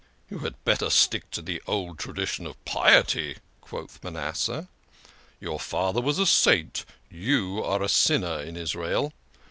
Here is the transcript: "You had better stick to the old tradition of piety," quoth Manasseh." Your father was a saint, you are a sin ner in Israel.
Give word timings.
"You 0.31 0.39
had 0.39 0.65
better 0.65 0.89
stick 0.89 1.29
to 1.29 1.43
the 1.43 1.61
old 1.67 1.99
tradition 1.99 2.47
of 2.47 2.65
piety," 2.65 3.37
quoth 3.61 4.03
Manasseh." 4.03 4.67
Your 5.39 5.59
father 5.59 6.01
was 6.01 6.17
a 6.17 6.25
saint, 6.25 6.85
you 7.11 7.63
are 7.63 7.83
a 7.83 7.87
sin 7.87 8.21
ner 8.21 8.39
in 8.39 8.57
Israel. 8.57 9.13